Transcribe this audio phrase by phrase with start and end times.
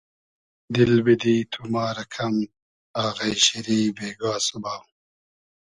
[0.73, 2.35] دیل بیدی تو ما رۂ کئم
[3.03, 4.75] آغݷ شیری بېگا سوبا